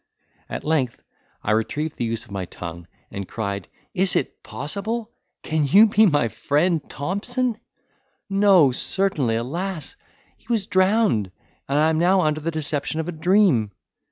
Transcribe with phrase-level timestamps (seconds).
[0.49, 1.03] At length,
[1.43, 5.11] I retrieved the use of my tongue, and cried, "Is it possible!
[5.47, 7.59] you can be my friend Thompson?
[8.27, 9.95] No certainly, alas!
[10.37, 11.29] he was drowned;
[11.69, 13.73] and I am now under the deception of a dream!"